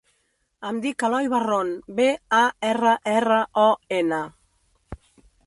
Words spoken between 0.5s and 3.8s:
Em dic Eloi Barron: be, a, erra, erra, o,